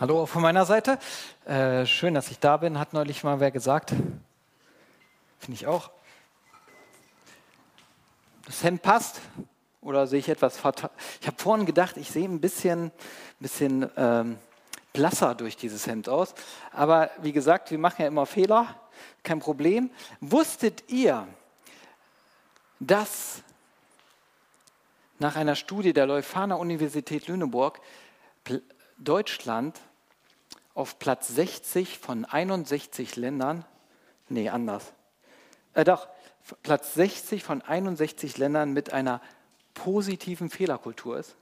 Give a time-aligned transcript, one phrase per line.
[0.00, 0.96] Hallo auch von meiner Seite.
[1.44, 3.90] Äh, schön, dass ich da bin, hat neulich mal wer gesagt.
[5.40, 5.90] Finde ich auch.
[8.46, 9.20] Das Hemd passt
[9.80, 10.90] oder sehe ich etwas fatal?
[11.20, 12.92] Ich habe vorhin gedacht, ich sehe ein bisschen,
[13.40, 14.38] bisschen ähm,
[14.92, 16.32] blasser durch dieses Hemd aus.
[16.70, 18.76] Aber wie gesagt, wir machen ja immer Fehler,
[19.24, 19.90] kein Problem.
[20.20, 21.26] Wusstet ihr,
[22.78, 23.42] dass
[25.18, 27.80] nach einer Studie der Leuphana Universität Lüneburg
[28.96, 29.80] Deutschland
[30.78, 33.64] auf Platz 60 von 61 Ländern,
[34.28, 34.92] nee, anders,
[35.74, 36.06] äh, doch,
[36.62, 39.20] Platz 60 von 61 Ländern mit einer
[39.74, 41.34] positiven Fehlerkultur ist.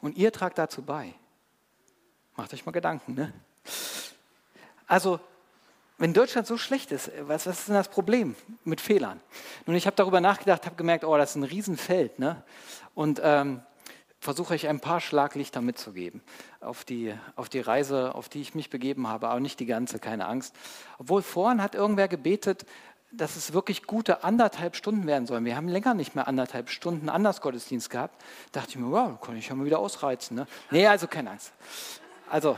[0.00, 1.14] Und ihr tragt dazu bei.
[2.34, 3.32] Macht euch mal Gedanken, ne?
[4.88, 5.20] Also,
[5.98, 9.20] wenn Deutschland so schlecht ist, was, was ist denn das Problem mit Fehlern?
[9.64, 12.18] Nun, ich habe darüber nachgedacht, habe gemerkt, oh, das ist ein Riesenfeld.
[12.18, 12.42] Ne?
[12.96, 13.62] Und ähm,
[14.22, 16.22] versuche ich ein paar Schlaglichter mitzugeben
[16.60, 19.98] auf die, auf die Reise, auf die ich mich begeben habe, aber nicht die ganze,
[19.98, 20.54] keine Angst.
[20.98, 22.64] Obwohl vorhin hat irgendwer gebetet,
[23.10, 25.44] dass es wirklich gute anderthalb Stunden werden sollen.
[25.44, 28.14] Wir haben länger nicht mehr anderthalb Stunden Andersgottesdienst gehabt.
[28.52, 30.36] Da dachte ich mir, wow, kann ich ja mal wieder ausreizen.
[30.36, 30.46] Ne?
[30.70, 31.52] Nee, also keine Angst.
[32.30, 32.56] Also,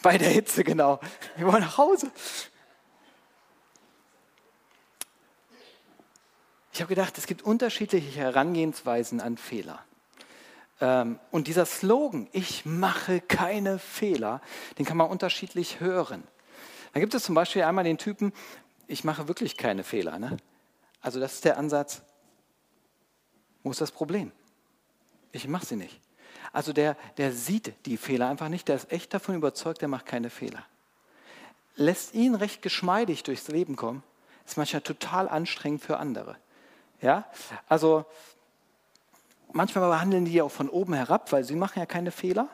[0.00, 1.00] bei der Hitze, genau.
[1.36, 2.08] Wir wollen nach Hause.
[6.72, 9.84] Ich habe gedacht, es gibt unterschiedliche Herangehensweisen an Fehler.
[10.80, 14.40] Ähm, und dieser Slogan, ich mache keine Fehler,
[14.78, 16.22] den kann man unterschiedlich hören.
[16.92, 18.32] Da gibt es zum Beispiel einmal den Typen,
[18.86, 20.18] ich mache wirklich keine Fehler.
[20.18, 20.36] Ne?
[21.00, 22.02] Also das ist der Ansatz,
[23.62, 24.32] wo ist das Problem?
[25.32, 26.00] Ich mache sie nicht.
[26.52, 30.06] Also der, der sieht die Fehler einfach nicht, der ist echt davon überzeugt, der macht
[30.06, 30.64] keine Fehler.
[31.76, 34.02] Lässt ihn recht geschmeidig durchs Leben kommen,
[34.44, 36.36] ist manchmal total anstrengend für andere.
[37.00, 37.24] Ja,
[37.68, 38.04] also
[39.52, 42.48] manchmal behandeln die auch von oben herab, weil sie machen ja keine Fehler.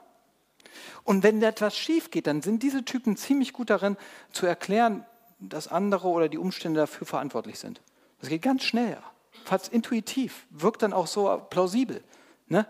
[1.05, 3.97] Und wenn etwas schief geht, dann sind diese Typen ziemlich gut darin
[4.33, 5.05] zu erklären,
[5.39, 7.81] dass andere oder die Umstände dafür verantwortlich sind.
[8.21, 8.99] Das geht ganz schnell,
[9.45, 12.03] fast intuitiv, wirkt dann auch so plausibel,
[12.49, 12.67] ne?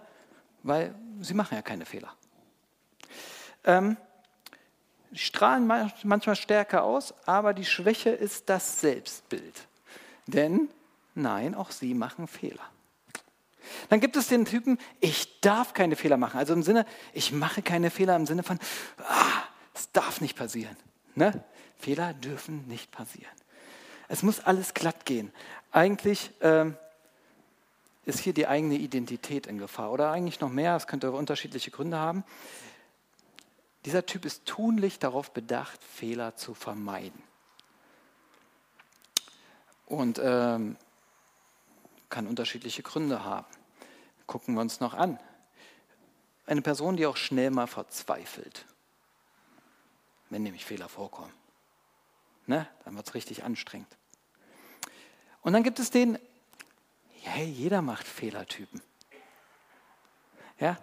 [0.63, 2.13] weil sie machen ja keine Fehler.
[3.65, 3.97] Ähm,
[5.13, 5.67] strahlen
[6.03, 9.67] manchmal stärker aus, aber die Schwäche ist das Selbstbild.
[10.27, 10.69] Denn
[11.15, 12.65] nein, auch sie machen Fehler.
[13.89, 16.39] Dann gibt es den Typen, ich darf keine Fehler machen.
[16.39, 18.59] Also im Sinne, ich mache keine Fehler im Sinne von,
[18.99, 19.43] ah,
[19.75, 20.77] es darf nicht passieren.
[21.15, 21.45] Ne?
[21.79, 23.33] Fehler dürfen nicht passieren.
[24.09, 25.33] Es muss alles glatt gehen.
[25.73, 26.77] Eigentlich ähm,
[28.05, 29.93] ist hier die eigene Identität in Gefahr.
[29.93, 32.25] Oder eigentlich noch mehr, es könnte unterschiedliche Gründe haben.
[33.85, 37.23] Dieser Typ ist tunlich darauf bedacht, Fehler zu vermeiden.
[39.87, 40.77] Und ähm,
[42.09, 43.47] kann unterschiedliche Gründe haben.
[44.27, 45.19] Gucken wir uns noch an.
[46.47, 48.67] Eine Person, die auch schnell mal verzweifelt,
[50.31, 51.33] wenn nämlich Fehler vorkommen.
[52.47, 52.67] Ne?
[52.85, 53.97] Dann wird es richtig anstrengend.
[55.43, 56.19] Und dann gibt es den,
[57.23, 58.81] hey, jeder macht Fehlertypen.
[60.59, 60.79] Ja,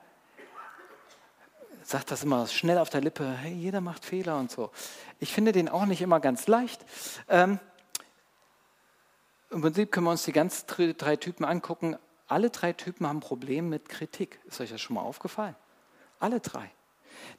[1.84, 4.72] sagt das immer schnell auf der Lippe, hey, jeder macht Fehler und so.
[5.19, 6.85] Ich finde den auch nicht immer ganz leicht.
[7.28, 7.59] Ähm,
[9.53, 11.96] Im Prinzip können wir uns die ganz drei Typen angucken.
[12.28, 14.40] Alle drei Typen haben Probleme mit Kritik.
[14.46, 15.56] Ist euch das schon mal aufgefallen?
[16.19, 16.72] Alle drei.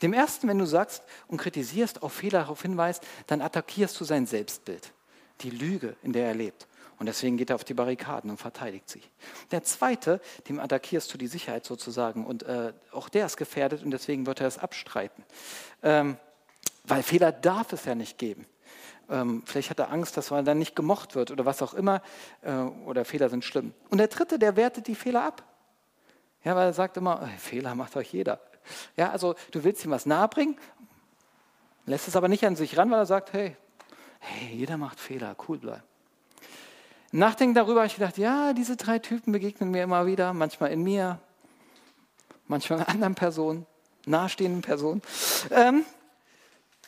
[0.00, 4.26] Dem ersten, wenn du sagst und kritisierst, auf Fehler darauf hinweist, dann attackierst du sein
[4.26, 4.92] Selbstbild,
[5.40, 6.68] die Lüge, in der er lebt.
[7.00, 9.10] Und deswegen geht er auf die Barrikaden und verteidigt sich.
[9.50, 13.90] Der zweite, dem attackierst du die Sicherheit sozusagen und äh, auch der ist gefährdet und
[13.90, 15.24] deswegen wird er es abstreiten.
[15.82, 16.16] Ähm,
[16.84, 18.46] weil Fehler darf es ja nicht geben.
[19.10, 22.02] Ähm, vielleicht hat er Angst, dass er dann nicht gemocht wird oder was auch immer.
[22.42, 23.74] Äh, oder Fehler sind schlimm.
[23.90, 25.42] Und der dritte, der wertet die Fehler ab.
[26.44, 28.40] Ja, weil er sagt immer, Fehler macht euch jeder.
[28.96, 30.56] Ja, also du willst ihm was nahebringen,
[31.86, 33.56] lässt es aber nicht an sich ran, weil er sagt, hey,
[34.20, 35.82] hey, jeder macht Fehler, cool bleiben.
[37.12, 40.82] Nachdenken darüber habe ich gedacht, ja, diese drei Typen begegnen mir immer wieder, manchmal in
[40.82, 41.20] mir,
[42.46, 43.66] manchmal in anderen Personen,
[44.04, 45.00] nahestehenden Personen.
[45.50, 45.84] Ähm,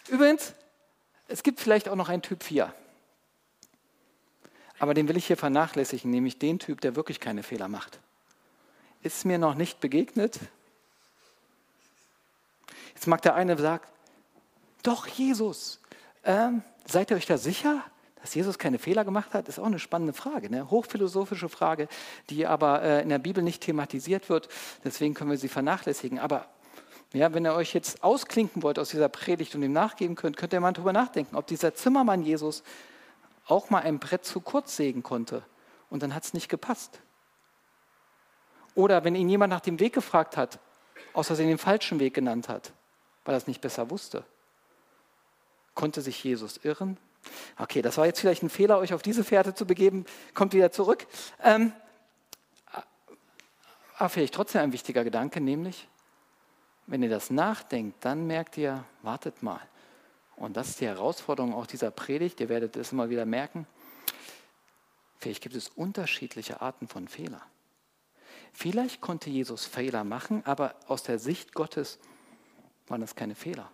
[0.08, 0.54] übrigens,
[1.28, 2.72] es gibt vielleicht auch noch einen Typ 4.
[4.78, 8.00] Aber den will ich hier vernachlässigen, nämlich den Typ, der wirklich keine Fehler macht.
[9.02, 10.40] Ist mir noch nicht begegnet,
[12.96, 13.84] Jetzt mag der eine sagen,
[14.82, 15.80] doch Jesus,
[16.24, 17.84] ähm, seid ihr euch da sicher,
[18.22, 19.48] dass Jesus keine Fehler gemacht hat?
[19.48, 21.88] Ist auch eine spannende Frage, eine hochphilosophische Frage,
[22.30, 24.48] die aber äh, in der Bibel nicht thematisiert wird.
[24.82, 26.18] Deswegen können wir sie vernachlässigen.
[26.18, 26.48] Aber
[27.12, 30.52] ja, wenn ihr euch jetzt ausklinken wollt aus dieser Predigt und ihm nachgeben könnt, könnt
[30.52, 32.62] ihr mal darüber nachdenken, ob dieser Zimmermann Jesus
[33.46, 35.44] auch mal ein Brett zu kurz sägen konnte
[35.88, 37.00] und dann hat es nicht gepasst.
[38.74, 40.58] Oder wenn ihn jemand nach dem Weg gefragt hat,
[41.12, 42.72] aus Versehen den falschen Weg genannt hat,
[43.24, 44.24] weil er es nicht besser wusste.
[45.74, 46.98] Konnte sich Jesus irren?
[47.58, 50.04] Okay, das war jetzt vielleicht ein Fehler, euch auf diese Fährte zu begeben.
[50.34, 51.06] Kommt wieder zurück.
[51.42, 51.72] Ähm,
[53.96, 55.88] aber vielleicht trotzdem ein wichtiger Gedanke, nämlich,
[56.86, 59.60] wenn ihr das nachdenkt, dann merkt ihr, wartet mal.
[60.36, 62.40] Und das ist die Herausforderung auch dieser Predigt.
[62.40, 63.66] Ihr werdet es immer wieder merken.
[65.18, 67.42] Vielleicht gibt es unterschiedliche Arten von Fehler.
[68.52, 71.98] Vielleicht konnte Jesus Fehler machen, aber aus der Sicht Gottes
[72.86, 73.70] waren das keine Fehler.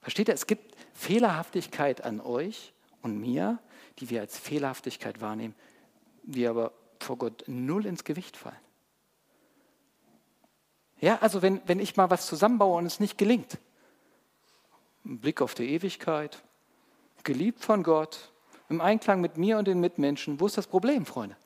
[0.00, 2.72] Versteht ihr, es gibt Fehlerhaftigkeit an euch
[3.02, 3.58] und mir,
[3.98, 5.54] die wir als Fehlerhaftigkeit wahrnehmen,
[6.22, 8.56] die aber vor Gott null ins Gewicht fallen.
[11.00, 13.58] Ja, also wenn, wenn ich mal was zusammenbaue und es nicht gelingt,
[15.04, 16.42] ein Blick auf die Ewigkeit,
[17.22, 18.32] geliebt von Gott,
[18.68, 21.36] im Einklang mit mir und den Mitmenschen, wo ist das Problem, Freunde?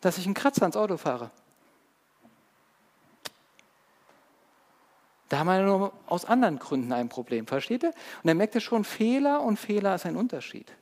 [0.00, 1.30] Dass ich einen Kratzer ans Auto fahre.
[5.28, 7.88] Da haben wir nur aus anderen Gründen ein Problem, versteht ihr?
[7.88, 10.72] Und dann merkt ihr schon, Fehler und Fehler ist ein Unterschied.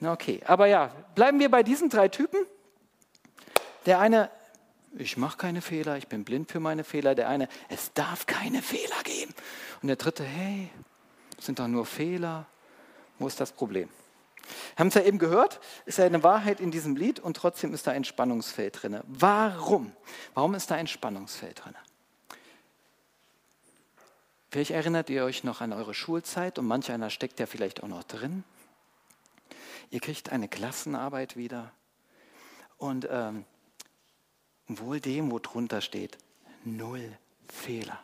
[0.00, 2.40] Na okay, aber ja, bleiben wir bei diesen drei Typen.
[3.86, 4.30] Der eine,
[4.98, 7.14] ich mache keine Fehler, ich bin blind für meine Fehler.
[7.14, 9.34] Der eine, es darf keine Fehler geben.
[9.82, 10.70] Und der dritte, hey,
[11.38, 12.46] sind doch nur Fehler.
[13.18, 13.88] Wo ist das Problem?
[14.76, 17.86] Haben es ja eben gehört, ist ja eine Wahrheit in diesem Lied und trotzdem ist
[17.86, 19.00] da ein Spannungsfeld drin.
[19.06, 19.92] Warum?
[20.34, 21.74] Warum ist da ein Spannungsfeld drin?
[24.50, 27.88] Vielleicht erinnert ihr euch noch an eure Schulzeit und manch einer steckt ja vielleicht auch
[27.88, 28.44] noch drin.
[29.90, 31.72] Ihr kriegt eine Klassenarbeit wieder
[32.78, 33.44] und ähm,
[34.68, 36.18] wohl dem, wo drunter steht,
[36.64, 37.16] null
[37.48, 37.98] Fehler.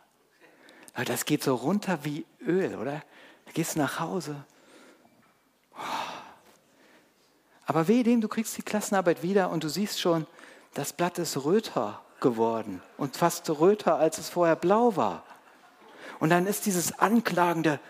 [1.07, 3.03] Das geht so runter wie Öl, oder?
[3.47, 4.45] Du gehst nach Hause.
[7.67, 10.27] Aber weh dem, du kriegst die Klassenarbeit wieder und du siehst schon,
[10.75, 15.25] das Blatt ist röter geworden und fast röter, als es vorher blau war.
[16.21, 17.81] Und dann ist dieses anklagende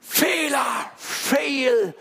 [0.00, 1.94] Fehler, Fail.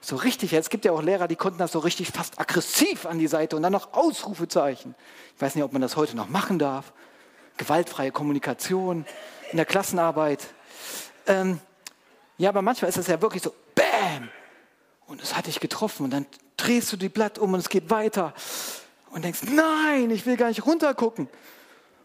[0.00, 3.18] So richtig, es gibt ja auch Lehrer, die konnten das so richtig fast aggressiv an
[3.18, 4.94] die Seite und dann noch Ausrufezeichen.
[5.34, 6.92] Ich weiß nicht, ob man das heute noch machen darf.
[7.56, 9.04] Gewaltfreie Kommunikation
[9.50, 10.46] in der Klassenarbeit.
[11.26, 11.60] Ähm,
[12.36, 14.28] ja, aber manchmal ist es ja wirklich so, Bäm!
[15.06, 17.90] Und es hat dich getroffen und dann drehst du die Blatt um und es geht
[17.90, 18.34] weiter
[19.10, 21.28] und denkst, nein, ich will gar nicht runtergucken.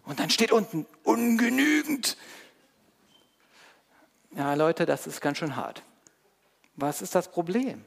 [0.06, 2.18] Und dann steht unten, ungenügend.
[4.36, 5.84] Ja, Leute, das ist ganz schön hart.
[6.76, 7.86] Was ist das Problem?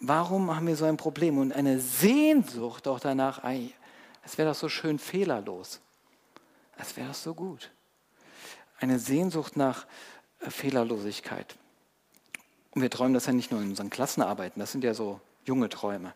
[0.00, 3.42] Warum haben wir so ein Problem und eine Sehnsucht auch danach,
[4.24, 5.80] es wäre doch so schön fehlerlos.
[6.78, 7.70] Es wäre doch so gut.
[8.78, 9.86] Eine Sehnsucht nach
[10.40, 11.56] äh, Fehlerlosigkeit.
[12.70, 15.68] Und wir träumen das ja nicht nur in unseren Klassenarbeiten, das sind ja so junge
[15.68, 16.14] Träume.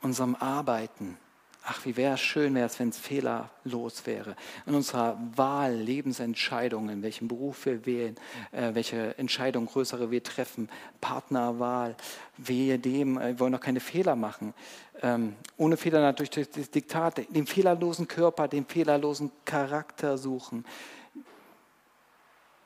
[0.00, 1.16] Unserem Arbeiten,
[1.64, 4.34] Ach, wie wäre es schön, wäre es, wenn es fehlerlos wäre.
[4.66, 8.16] In unserer Wahl, Lebensentscheidungen, welchen Beruf wir wählen,
[8.50, 10.68] äh, welche Entscheidung größere wir treffen,
[11.00, 11.94] Partnerwahl,
[12.36, 14.54] wehe dem, äh, wir wollen doch keine Fehler machen.
[15.02, 20.64] Ähm, ohne Fehler natürlich durch das Diktat, den fehlerlosen Körper, den fehlerlosen Charakter suchen,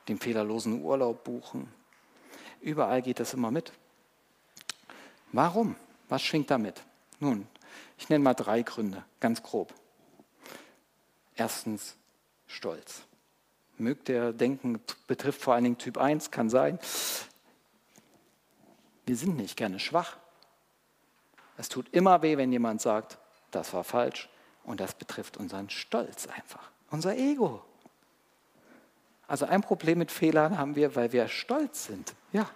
[0.09, 1.69] den fehlerlosen Urlaub buchen.
[2.63, 3.73] Überall geht das immer mit.
[5.33, 5.77] Warum?
[6.09, 6.83] Was schwingt damit?
[7.21, 7.47] Nun,
[7.97, 9.73] ich nenne mal drei Gründe, ganz grob.
[11.35, 11.97] Erstens
[12.47, 13.03] Stolz.
[13.79, 16.79] Mögt ihr denken, betrifft vor allen Dingen Typ 1, kann sein.
[19.05, 20.17] Wir sind nicht gerne schwach.
[21.59, 23.19] Es tut immer weh, wenn jemand sagt,
[23.51, 24.29] das war falsch.
[24.65, 27.63] Und das betrifft unseren Stolz einfach, unser Ego.
[29.29, 32.15] Also ein Problem mit Fehlern haben wir, weil wir stolz sind.
[32.33, 32.49] Ja.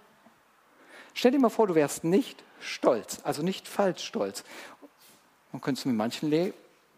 [1.13, 4.43] Stell dir mal vor, du wärst nicht stolz, also nicht falsch stolz.
[5.51, 6.53] Man könnte mit manchen Le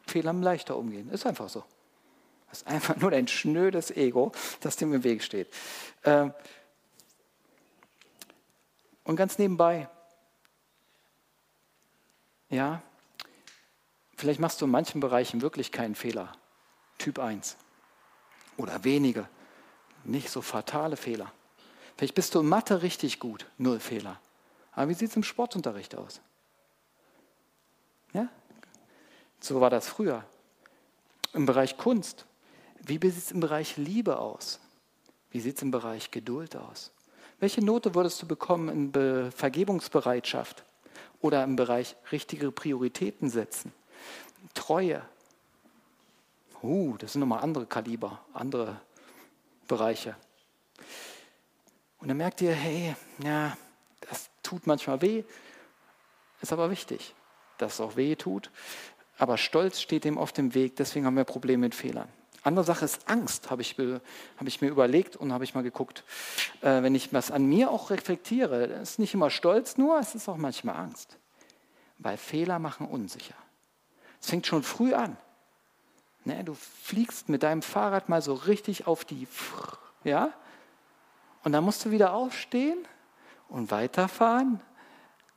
[0.05, 1.10] Fehlern leichter umgehen.
[1.10, 1.63] Ist einfach so.
[2.50, 5.48] Das ist einfach nur ein schnödes Ego, das dem im Weg steht.
[6.03, 6.33] Ähm,
[9.05, 9.89] und ganz nebenbei,
[12.50, 12.81] ja,
[14.15, 16.31] vielleicht machst du in manchen Bereichen wirklich keinen Fehler.
[17.00, 17.57] Typ 1.
[18.57, 19.27] Oder wenige.
[20.03, 21.31] Nicht so fatale Fehler.
[21.98, 24.19] Vielleicht bist du in Mathe richtig gut, null Fehler.
[24.74, 26.22] Aber wie sieht es im Sportunterricht aus?
[28.13, 28.29] Ja?
[29.43, 30.23] So war das früher.
[31.33, 32.25] Im Bereich Kunst.
[32.79, 34.62] Wie sieht es im Bereich Liebe aus?
[35.31, 36.93] Wie sieht es im Bereich Geduld aus?
[37.41, 40.63] Welche Note würdest du bekommen in Be Vergebungsbereitschaft
[41.19, 43.73] oder im Bereich richtige Prioritäten setzen?
[44.53, 45.01] Treue.
[46.62, 48.79] Uh, das sind nochmal andere Kaliber, andere
[49.67, 50.15] Bereiche.
[52.00, 53.57] Und dann merkt ihr, hey, ja,
[54.09, 55.25] das tut manchmal weh,
[56.41, 57.13] ist aber wichtig,
[57.57, 58.50] dass es auch weh tut
[59.17, 62.10] Aber Stolz steht dem oft im Weg, deswegen haben wir Probleme mit Fehlern.
[62.43, 66.03] Andere Sache ist Angst, habe ich, hab ich mir überlegt und habe ich mal geguckt.
[66.62, 70.27] Äh, wenn ich was an mir auch reflektiere, ist nicht immer Stolz nur, es ist
[70.27, 71.17] auch manchmal Angst.
[72.00, 73.36] Weil Fehler machen unsicher.
[74.20, 75.15] Es fängt schon früh an.
[76.25, 79.27] Ne, du fliegst mit deinem Fahrrad mal so richtig auf die,
[80.03, 80.34] ja?
[81.43, 82.77] Und dann musst du wieder aufstehen
[83.50, 84.62] und weiterfahren.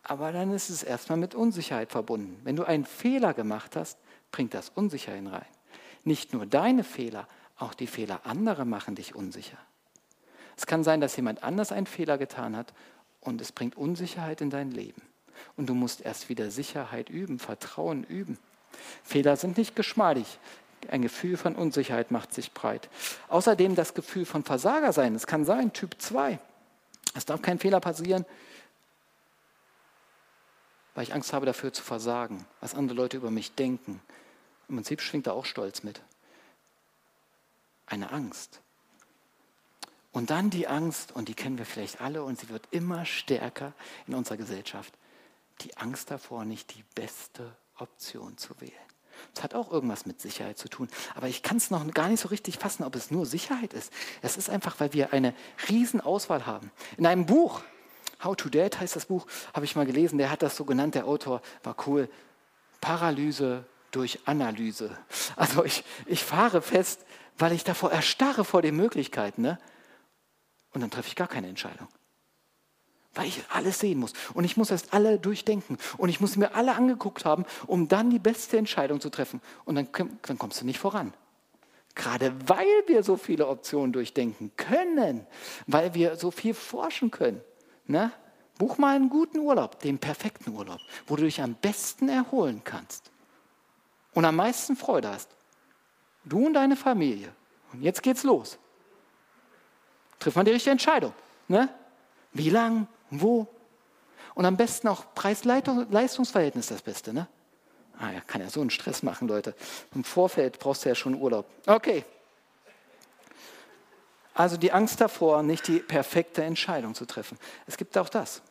[0.09, 2.41] Aber dann ist es erstmal mit Unsicherheit verbunden.
[2.45, 3.99] Wenn du einen Fehler gemacht hast,
[4.31, 5.47] bringt das Unsicherheit rein.
[6.05, 7.27] Nicht nur deine Fehler,
[7.59, 9.59] auch die Fehler anderer machen dich unsicher.
[10.57, 12.73] Es kann sein, dass jemand anders einen Fehler getan hat
[13.21, 15.03] und es bringt Unsicherheit in dein Leben.
[15.57, 18.39] Und du musst erst wieder Sicherheit üben, Vertrauen üben.
[19.03, 20.39] Fehler sind nicht geschmeidig.
[20.89, 22.89] Ein Gefühl von Unsicherheit macht sich breit.
[23.27, 25.17] Außerdem das Gefühl von Versager sein.
[25.17, 26.39] Es kann sein, Typ 2.
[27.17, 28.25] Es darf kein Fehler passieren,
[30.97, 34.01] weil ich Angst habe dafür zu versagen, was andere Leute über mich denken,
[34.69, 36.01] im Prinzip schwingt da auch Stolz mit.
[37.87, 38.61] Eine Angst.
[40.11, 43.75] Und dann die Angst, und die kennen wir vielleicht alle, und sie wird immer stärker
[44.07, 44.95] in unserer Gesellschaft.
[45.61, 48.73] Die Angst davor, nicht die beste Option zu wählen.
[49.35, 50.89] Das hat auch irgendwas mit Sicherheit zu tun.
[51.15, 53.93] Aber ich kann es noch gar nicht so richtig fassen, ob es nur Sicherheit ist.
[54.23, 55.35] Es ist einfach, weil wir eine
[55.69, 56.71] Riesenauswahl haben.
[56.97, 57.63] In einem Buch,
[58.23, 60.95] How to Date heißt das Buch, habe ich mal gelesen, der hat das so genannt,
[60.95, 62.09] der Autor war cool.
[62.81, 64.97] Paralyse durch Analyse.
[65.37, 67.05] Also ich, ich fahre fest,
[67.39, 69.43] weil ich davor erstarre vor den Möglichkeiten.
[69.43, 69.59] Ne?
[70.73, 71.89] Und dann treffe ich gar keine Entscheidung.
[73.15, 74.13] Weil ich alles sehen muss.
[74.35, 75.79] Und ich muss erst alle durchdenken.
[75.97, 79.41] Und ich muss mir alle angeguckt haben, um dann die beste Entscheidung zu treffen.
[79.65, 79.89] Und dann,
[80.23, 81.15] dann kommst du nicht voran.
[81.95, 85.27] Gerade weil wir so viele Optionen durchdenken können,
[85.67, 87.41] weil wir so viel forschen können.
[87.87, 88.13] Ne?
[88.59, 93.11] Buch mal einen guten Urlaub, den perfekten Urlaub, wo du dich am besten erholen kannst
[94.15, 95.29] und am meisten Freude hast.
[96.25, 97.33] Du und deine Familie.
[97.73, 98.59] Und jetzt geht's los.
[100.19, 101.13] Trifft man die richtige Entscheidung.
[101.49, 101.69] Ne?
[102.33, 103.47] Wie lang, wo?
[104.35, 107.13] Und am besten auch Preis-Leistungsverhältnis das Beste.
[107.13, 107.29] Ne?
[107.99, 109.55] Ah, ja, kann ja so einen Stress machen, Leute.
[109.95, 111.47] Im Vorfeld brauchst du ja schon Urlaub.
[111.67, 112.05] Okay.
[114.37, 117.39] Also die Angst davor, nicht die perfekte Entscheidung zu treffen.
[117.67, 118.43] Es gibt auch das.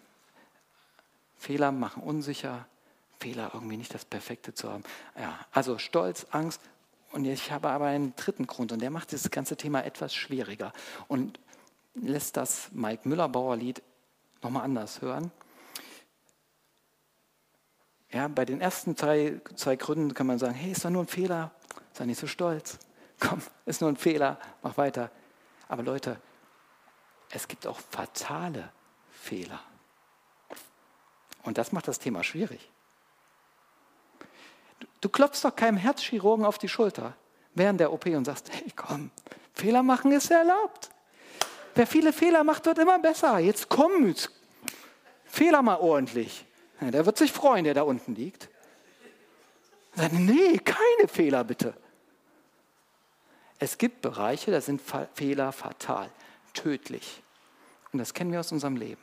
[1.38, 2.66] Fehler machen unsicher,
[3.20, 4.84] Fehler, irgendwie nicht das Perfekte zu haben.
[5.16, 6.60] Ja, also Stolz, Angst.
[7.12, 10.74] Und ich habe aber einen dritten Grund und der macht das ganze Thema etwas schwieriger
[11.08, 11.40] und
[11.94, 13.84] lässt das Mike Müller-Bauer-Lied
[14.42, 15.32] nochmal anders hören.
[18.12, 21.08] Ja, bei den ersten drei, zwei Gründen kann man sagen, hey, ist doch nur ein
[21.08, 21.52] Fehler,
[21.94, 22.80] sei nicht so stolz.
[23.20, 25.12] Komm, ist nur ein Fehler, mach weiter.
[25.68, 26.20] Aber Leute,
[27.32, 28.72] es gibt auch fatale
[29.12, 29.60] Fehler.
[31.44, 32.70] Und das macht das Thema schwierig.
[35.02, 37.16] Du klopfst doch keinem Herzchirurgen auf die Schulter
[37.54, 39.12] während der OP und sagst, hey komm,
[39.54, 40.90] Fehler machen ist erlaubt.
[41.76, 43.40] Wer viele Fehler macht, wird immer besser.
[43.40, 44.32] Jetzt komm, jetzt
[45.26, 46.46] Fehler mal ordentlich.
[46.82, 48.50] Ja, der wird sich freuen, der da unten liegt.
[49.94, 51.74] Sagt, nee, keine Fehler bitte.
[53.60, 54.82] Es gibt Bereiche, da sind
[55.14, 56.10] Fehler fatal,
[56.54, 57.22] tödlich.
[57.92, 59.02] Und das kennen wir aus unserem Leben.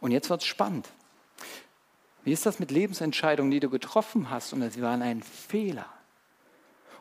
[0.00, 0.88] Und jetzt wird es spannend.
[2.24, 5.86] Wie ist das mit Lebensentscheidungen, die du getroffen hast und sie waren ein Fehler?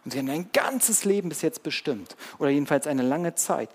[0.03, 3.69] Und sie haben dein ganzes Leben bis jetzt bestimmt oder jedenfalls eine lange Zeit.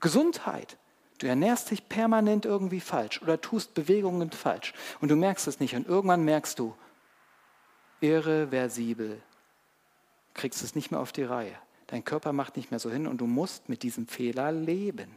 [0.00, 0.78] Gesundheit.
[1.18, 5.74] Du ernährst dich permanent irgendwie falsch oder tust Bewegungen falsch und du merkst es nicht
[5.74, 6.74] und irgendwann merkst du,
[8.00, 9.22] irreversibel,
[10.34, 11.56] kriegst es nicht mehr auf die Reihe.
[11.86, 15.16] Dein Körper macht nicht mehr so hin und du musst mit diesem Fehler leben.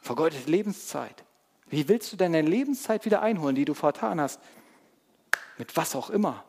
[0.00, 1.24] Vergeudete Lebenszeit.
[1.68, 4.40] Wie willst du deine Lebenszeit wieder einholen, die du vertan hast?
[5.58, 6.44] Mit was auch immer.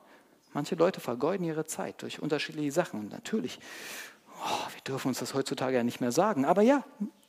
[0.53, 2.99] Manche Leute vergeuden ihre Zeit durch unterschiedliche Sachen.
[2.99, 3.59] Und natürlich,
[4.43, 6.45] oh, wir dürfen uns das heutzutage ja nicht mehr sagen.
[6.45, 6.83] Aber ja,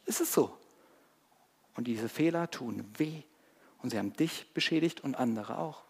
[0.04, 0.56] ist es so.
[1.76, 3.22] Und diese Fehler tun weh.
[3.82, 5.82] Und sie haben dich beschädigt und andere auch.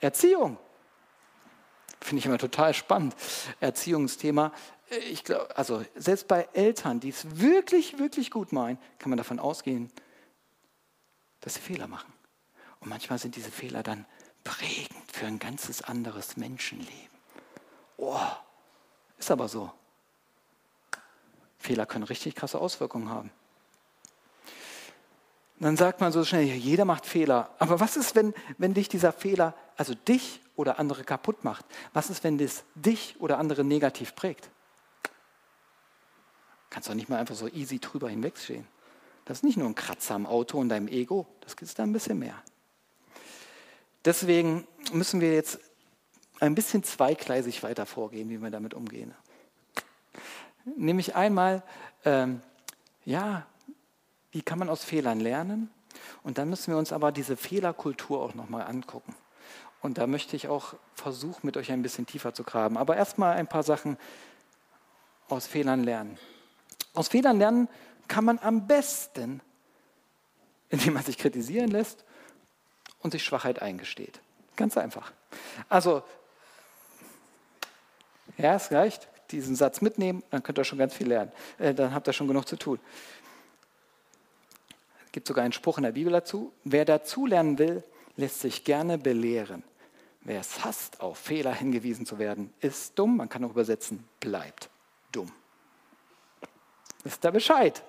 [0.00, 0.58] Erziehung.
[2.00, 3.14] Finde ich immer total spannend.
[3.60, 4.52] Erziehungsthema.
[5.10, 9.38] Ich glaube, also selbst bei Eltern, die es wirklich, wirklich gut meinen, kann man davon
[9.38, 9.90] ausgehen,
[11.40, 12.12] dass sie Fehler machen.
[12.80, 14.06] Und manchmal sind diese Fehler dann
[14.44, 17.18] prägend für ein ganzes anderes Menschenleben.
[17.96, 18.20] Oh,
[19.18, 19.72] ist aber so.
[21.58, 23.30] Fehler können richtig krasse Auswirkungen haben.
[25.58, 27.54] dann sagt man so schnell, jeder macht Fehler.
[27.58, 31.64] Aber was ist, wenn, wenn dich dieser Fehler, also dich oder andere kaputt macht?
[31.92, 34.50] Was ist, wenn das dich oder andere negativ prägt?
[36.70, 38.66] Kannst du nicht mal einfach so easy drüber hinwegsehen.
[39.24, 41.92] Das ist nicht nur ein Kratzer am Auto und deinem Ego, das ist da ein
[41.92, 42.42] bisschen mehr.
[44.04, 45.58] deswegen müssen wir jetzt
[46.40, 49.14] ein bisschen zweigleisig weiter vorgehen, wie wir damit umgehen.
[50.76, 51.62] Nämlich einmal,
[52.04, 52.42] ähm,
[53.04, 53.46] ja,
[54.32, 55.70] wie kann man aus Fehlern lernen?
[56.22, 59.14] Und dann müssen wir uns aber diese Fehlerkultur auch nochmal angucken.
[59.84, 62.78] Und da möchte ich auch versuchen, mit euch ein bisschen tiefer zu graben.
[62.78, 63.98] Aber erstmal ein paar Sachen
[65.28, 66.16] aus Fehlern lernen.
[66.94, 67.68] Aus Fehlern lernen
[68.08, 69.42] kann man am besten,
[70.70, 72.02] indem man sich kritisieren lässt
[73.00, 74.22] und sich Schwachheit eingesteht.
[74.56, 75.12] Ganz einfach.
[75.68, 76.02] Also,
[78.38, 79.06] ja, es reicht.
[79.32, 81.30] Diesen Satz mitnehmen, dann könnt ihr schon ganz viel lernen.
[81.58, 82.80] Äh, dann habt ihr schon genug zu tun.
[85.04, 86.54] Es gibt sogar einen Spruch in der Bibel dazu.
[86.64, 87.84] Wer dazulernen will,
[88.16, 89.62] lässt sich gerne belehren.
[90.24, 93.18] Wer es hasst, auf Fehler hingewiesen zu werden, ist dumm.
[93.18, 94.70] Man kann auch übersetzen, bleibt
[95.12, 95.30] dumm.
[97.02, 97.82] Wisst ihr Bescheid?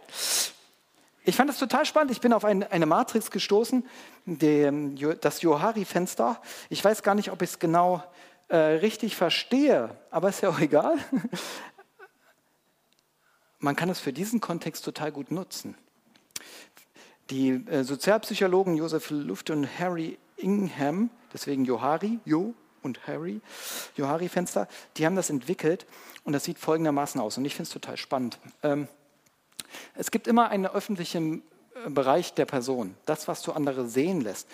[1.23, 2.11] Ich fand das total spannend.
[2.11, 3.87] Ich bin auf eine, eine Matrix gestoßen,
[4.25, 6.41] dem, das Johari-Fenster.
[6.69, 8.03] Ich weiß gar nicht, ob ich es genau
[8.49, 10.97] äh, richtig verstehe, aber ist ja auch egal.
[13.59, 15.75] Man kann es für diesen Kontext total gut nutzen.
[17.31, 23.41] Die äh, Sozialpsychologen Joseph Luft und Harry Ingham, deswegen Johari, Jo und Harry,
[23.97, 25.85] Johari-Fenster, die haben das entwickelt
[26.23, 28.39] und das sieht folgendermaßen aus und ich finde es total spannend.
[28.63, 28.87] Ähm,
[29.95, 31.43] es gibt immer einen öffentlichen
[31.85, 34.47] äh, Bereich der Person, das, was du andere sehen lässt,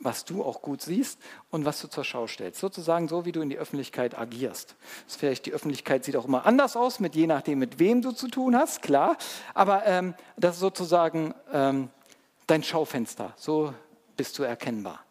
[0.00, 2.58] was du auch gut siehst und was du zur Schau stellst.
[2.58, 4.74] Sozusagen so, wie du in die Öffentlichkeit agierst.
[5.06, 8.12] Das vielleicht die Öffentlichkeit sieht auch immer anders aus, mit je nachdem, mit wem du
[8.12, 9.16] zu tun hast, klar.
[9.54, 11.90] Aber ähm, das ist sozusagen ähm,
[12.46, 13.34] dein Schaufenster.
[13.36, 13.74] So
[14.16, 15.04] bist du erkennbar.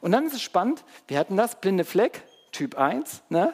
[0.00, 3.52] Und dann ist es spannend, wir hatten das, blinde Fleck, Typ 1, ne?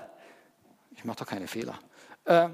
[0.92, 1.78] ich mache doch keine Fehler.
[2.24, 2.50] Äh,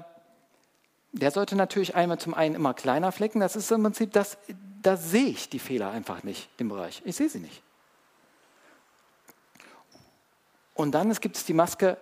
[1.11, 4.37] der sollte natürlich einmal zum einen immer kleiner flecken, das ist im Prinzip, das,
[4.81, 7.01] da sehe ich die Fehler einfach nicht, den Bereich.
[7.05, 7.61] Ich sehe sie nicht.
[10.73, 11.97] Und dann gibt es die Maske,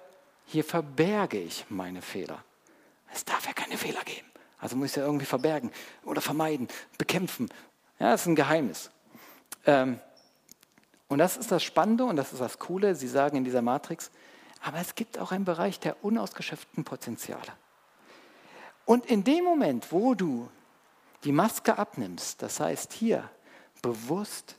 [0.45, 2.43] hier verberge ich meine Fehler.
[3.13, 4.27] Es darf ja keine Fehler geben.
[4.59, 5.71] Also muss ich ja irgendwie verbergen
[6.03, 7.49] oder vermeiden, bekämpfen.
[7.99, 8.91] Ja, das ist ein Geheimnis.
[9.65, 9.99] Ähm,
[11.07, 12.95] und das ist das Spannende und das ist das Coole.
[12.95, 14.11] Sie sagen in dieser Matrix,
[14.63, 17.53] aber es gibt auch einen Bereich der unausgeschöpften Potenziale.
[18.85, 20.49] Und in dem Moment, wo du
[21.23, 23.29] die Maske abnimmst, das heißt hier
[23.81, 24.55] bewusst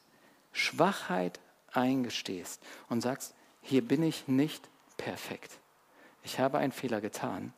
[0.53, 1.41] Schwachheit
[1.73, 5.59] eingestehst und sagst, hier bin ich nicht perfekt.
[6.23, 7.53] Ich habe einen Fehler getan.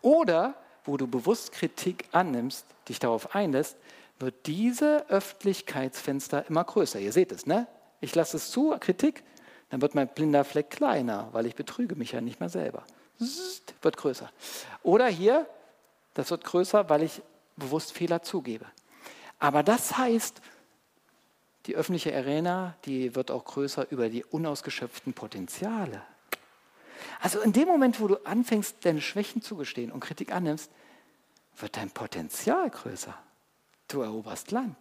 [0.00, 3.76] Oder wo du bewusst Kritik annimmst, dich darauf einlässt,
[4.18, 7.00] wird diese Öffentlichkeitsfenster immer größer.
[7.00, 7.66] Ihr seht es, ne?
[8.04, 9.24] Ich lasse es zu, Kritik,
[9.70, 12.84] dann wird mein blinder Fleck kleiner, weil ich betrüge mich ja nicht mehr selber.
[13.18, 14.30] Zzzt, wird größer.
[14.82, 15.48] Oder hier,
[16.12, 17.22] das wird größer, weil ich
[17.56, 18.66] bewusst Fehler zugebe.
[19.38, 20.42] Aber das heißt,
[21.64, 26.02] die öffentliche Arena, die wird auch größer über die unausgeschöpften Potenziale.
[27.22, 30.70] Also in dem Moment, wo du anfängst, deine Schwächen zugestehen und Kritik annimmst,
[31.56, 33.14] wird dein Potenzial größer.
[33.88, 34.76] Du eroberst Land.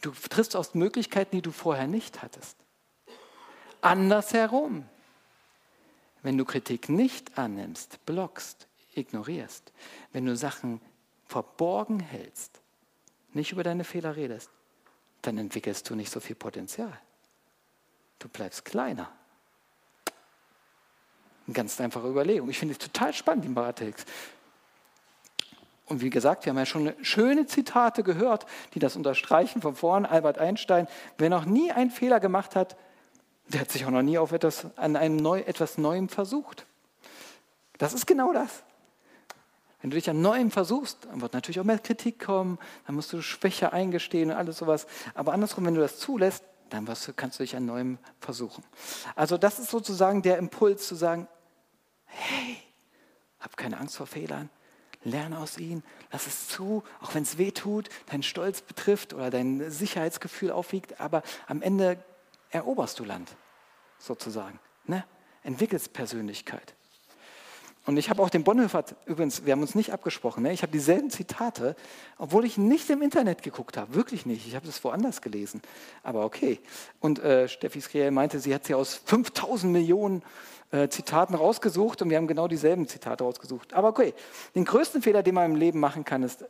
[0.00, 2.56] Du triffst aus Möglichkeiten, die du vorher nicht hattest.
[3.80, 4.86] Andersherum.
[6.22, 9.72] Wenn du Kritik nicht annimmst, blockst, ignorierst,
[10.12, 10.80] wenn du Sachen
[11.26, 12.60] verborgen hältst,
[13.32, 14.50] nicht über deine Fehler redest,
[15.22, 16.96] dann entwickelst du nicht so viel Potenzial.
[18.18, 19.10] Du bleibst kleiner.
[21.46, 22.50] Eine ganz einfache Überlegung.
[22.50, 24.04] Ich finde es total spannend, die Matrix.
[25.86, 30.06] Und wie gesagt, wir haben ja schon schöne Zitate gehört, die das unterstreichen von vorn.
[30.06, 30.86] Albert Einstein,
[31.18, 32.76] wer noch nie einen Fehler gemacht hat,
[33.48, 36.66] der hat sich auch noch nie auf etwas, an einem Neu, etwas Neuem versucht.
[37.78, 38.62] Das ist genau das.
[39.80, 43.12] Wenn du dich an Neuem versuchst, dann wird natürlich auch mehr Kritik kommen, dann musst
[43.12, 44.86] du Schwäche eingestehen und alles sowas.
[45.14, 48.64] Aber andersrum, wenn du das zulässt, dann kannst du dich an Neuem versuchen.
[49.16, 51.26] Also das ist sozusagen der Impuls zu sagen,
[52.04, 52.56] hey,
[53.40, 54.48] hab keine Angst vor Fehlern,
[55.04, 59.30] lerne aus ihnen, lass es zu, auch wenn es weh tut, deinen Stolz betrifft oder
[59.30, 62.02] dein Sicherheitsgefühl aufwiegt, aber am Ende
[62.50, 63.36] eroberst du Land,
[63.98, 64.58] sozusagen.
[64.86, 65.04] Ne?
[65.42, 66.74] Entwickelst Persönlichkeit.
[67.84, 70.52] Und ich habe auch den Bonhoeffer, übrigens, wir haben uns nicht abgesprochen, ne?
[70.52, 71.74] ich habe dieselben Zitate,
[72.16, 74.46] obwohl ich nicht im Internet geguckt habe, wirklich nicht.
[74.46, 75.60] Ich habe das woanders gelesen,
[76.04, 76.60] aber okay.
[77.00, 80.22] Und äh, Steffi Skriel meinte, sie hat sie aus 5000 Millionen
[80.70, 83.72] äh, Zitaten rausgesucht und wir haben genau dieselben Zitate rausgesucht.
[83.74, 84.14] Aber okay,
[84.54, 86.44] den größten Fehler, den man im Leben machen kann, ist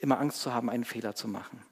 [0.00, 1.62] immer Angst zu haben, einen Fehler zu machen.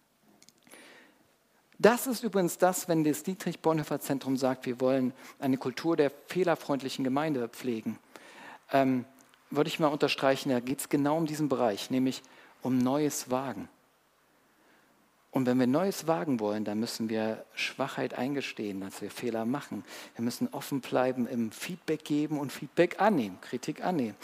[1.81, 6.13] Das ist übrigens das, wenn das Dietrich Bonhoeffer Zentrum sagt, wir wollen eine Kultur der
[6.29, 7.99] fehlerfreundlichen Gemeinde pflegen
[8.73, 9.05] ähm,
[9.51, 12.23] würde ich mal unterstreichen, da geht es genau um diesen Bereich, nämlich
[12.63, 13.69] um neues Wagen.
[15.33, 19.85] Und wenn wir Neues wagen wollen, dann müssen wir Schwachheit eingestehen, dass wir Fehler machen.
[20.17, 24.17] Wir müssen offen bleiben im Feedback geben und Feedback annehmen, Kritik annehmen.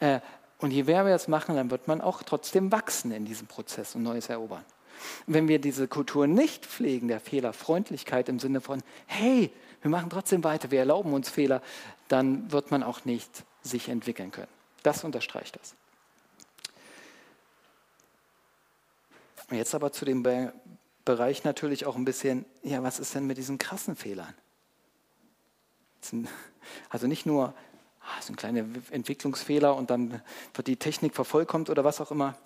[0.00, 0.20] Äh,
[0.58, 3.94] und je mehr wir das machen, dann wird man auch trotzdem wachsen in diesem Prozess
[3.94, 4.64] und Neues erobern.
[5.26, 9.50] Wenn wir diese Kultur nicht pflegen, der Fehlerfreundlichkeit im Sinne von, hey,
[9.82, 11.60] wir machen trotzdem weiter, wir erlauben uns Fehler,
[12.08, 14.48] dann wird man auch nicht sich entwickeln können.
[14.84, 15.74] Das unterstreicht das.
[19.50, 20.52] Und jetzt aber zu dem Be
[21.04, 24.34] Bereich natürlich auch ein bisschen, ja, was ist denn mit diesen krassen Fehlern?
[26.88, 27.52] Also nicht nur
[28.00, 30.22] ah, so ein kleiner Entwicklungsfehler und dann
[30.54, 32.38] wird die Technik vervollkommt oder was auch immer.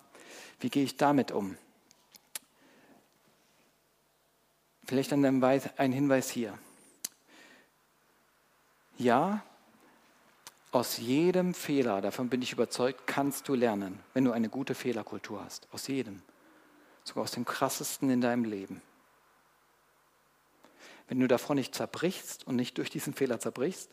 [0.59, 1.57] Wie gehe ich damit um?
[4.87, 6.59] Vielleicht ein Hinweis hier.
[8.97, 9.45] Ja,
[10.71, 15.43] aus jedem Fehler, davon bin ich überzeugt, kannst du lernen, wenn du eine gute Fehlerkultur
[15.43, 15.69] hast.
[15.73, 16.23] Aus jedem
[17.09, 18.81] sogar aus dem krassesten in deinem Leben.
[21.09, 23.91] Wenn du davon nicht zerbrichst und nicht durch diesen Fehler zerbrichst,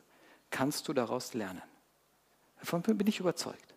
[0.51, 1.61] kannst du daraus lernen.
[2.59, 3.73] Davon bin ich überzeugt.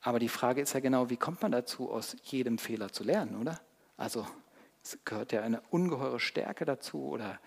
[0.00, 3.40] Aber die Frage ist ja genau, wie kommt man dazu, aus jedem Fehler zu lernen,
[3.40, 3.60] oder?
[3.96, 4.26] Also
[4.82, 7.40] es gehört ja eine ungeheure Stärke dazu oder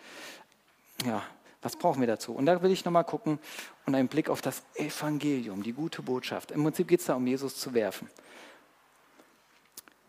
[1.05, 1.21] ja,
[1.67, 2.33] was brauchen wir dazu?
[2.33, 3.39] Und da will ich nochmal gucken
[3.85, 6.51] und einen Blick auf das Evangelium, die gute Botschaft.
[6.51, 8.09] Im Prinzip geht es da um Jesus zu werfen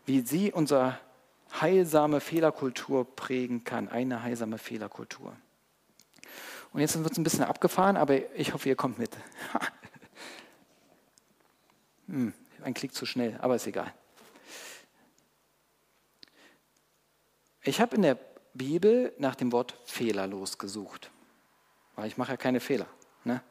[0.09, 0.99] wie sie unsere
[1.61, 3.87] heilsame Fehlerkultur prägen kann.
[3.87, 5.35] Eine heilsame Fehlerkultur.
[6.73, 9.11] Und jetzt wird es ein bisschen abgefahren, aber ich hoffe, ihr kommt mit.
[12.07, 13.93] hm, ein Klick zu schnell, aber ist egal.
[17.61, 18.17] Ich habe in der
[18.55, 21.11] Bibel nach dem Wort fehlerlos gesucht,
[21.99, 22.87] weil ich mache ja keine Fehler.
[23.23, 23.41] Ne?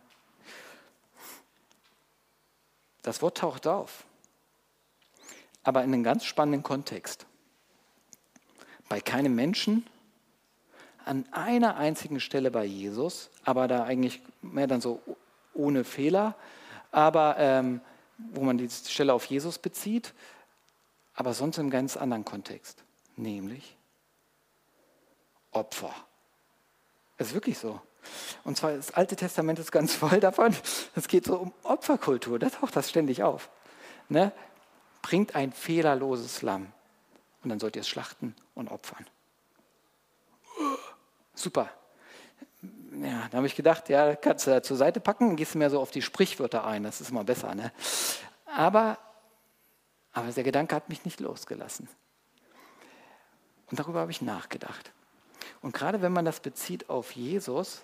[3.02, 4.04] Das Wort taucht auf
[5.68, 7.26] aber in einem ganz spannenden Kontext.
[8.88, 9.86] Bei keinem Menschen,
[11.04, 15.02] an einer einzigen Stelle bei Jesus, aber da eigentlich mehr dann so
[15.52, 16.36] ohne Fehler,
[16.90, 17.82] aber ähm,
[18.32, 20.14] wo man die Stelle auf Jesus bezieht,
[21.12, 22.82] aber sonst im ganz anderen Kontext,
[23.16, 23.76] nämlich
[25.50, 25.94] Opfer.
[27.18, 27.78] Das ist wirklich so.
[28.44, 30.54] Und zwar das Alte Testament ist ganz voll davon.
[30.94, 33.50] Es geht so um Opferkultur, da taucht das ständig auf.
[34.08, 34.32] Ne?
[35.02, 36.72] bringt ein fehlerloses Lamm
[37.42, 39.06] und dann sollt ihr es schlachten und opfern.
[41.34, 41.70] Super.
[43.00, 45.90] Ja, da habe ich gedacht, ja, kannst du zur Seite packen gehst mehr so auf
[45.90, 47.54] die Sprichwörter ein, das ist immer besser.
[47.54, 47.72] Ne?
[48.44, 48.98] Aber,
[50.12, 51.88] aber der Gedanke hat mich nicht losgelassen.
[53.70, 54.92] Und darüber habe ich nachgedacht.
[55.60, 57.82] Und gerade wenn man das bezieht auf Jesus,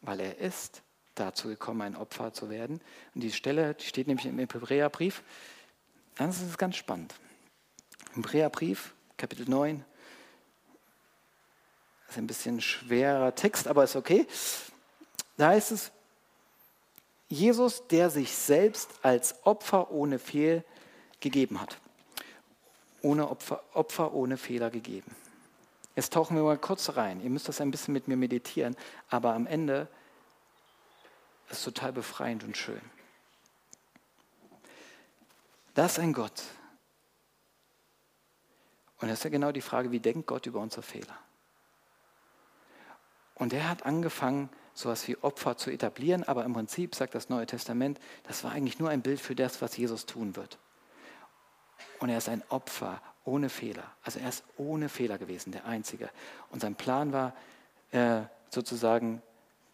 [0.00, 0.82] weil er ist
[1.14, 2.80] dazu gekommen, ein Opfer zu werden,
[3.14, 5.22] und die Stelle die steht nämlich im Hebräerbrief,
[6.16, 7.14] dann ist es ganz spannend.
[8.14, 9.84] Im Brief, Kapitel 9,
[12.06, 14.26] das ist ein bisschen schwerer Text, aber ist okay.
[15.36, 15.92] Da heißt es,
[17.28, 20.64] Jesus, der sich selbst als Opfer ohne Fehl
[21.20, 21.78] gegeben hat.
[23.02, 25.14] Ohne Opfer, Opfer ohne Fehler gegeben.
[25.98, 27.20] Jetzt tauchen wir mal kurz rein.
[27.20, 28.76] Ihr müsst das ein bisschen mit mir meditieren,
[29.08, 29.88] aber am Ende
[31.48, 32.80] ist es total befreiend und schön.
[35.74, 36.44] Das ist ein Gott.
[39.00, 41.18] Und das ist ja genau die Frage, wie denkt Gott über unsere Fehler?
[43.34, 47.46] Und er hat angefangen, sowas wie Opfer zu etablieren, aber im Prinzip sagt das Neue
[47.46, 50.58] Testament, das war eigentlich nur ein Bild für das, was Jesus tun wird.
[51.98, 53.84] Und er ist ein Opfer ohne Fehler.
[54.02, 56.10] Also er ist ohne Fehler gewesen, der Einzige.
[56.50, 57.34] Und sein Plan war
[57.90, 59.22] äh, sozusagen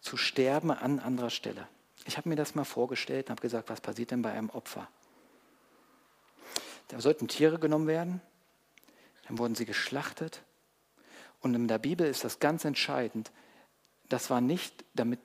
[0.01, 1.67] zu sterben an anderer Stelle.
[2.05, 4.87] Ich habe mir das mal vorgestellt und habe gesagt, was passiert denn bei einem Opfer?
[6.89, 8.21] Da sollten Tiere genommen werden,
[9.27, 10.43] dann wurden sie geschlachtet.
[11.39, 13.31] Und in der Bibel ist das ganz entscheidend.
[14.09, 15.19] Das war nicht, damit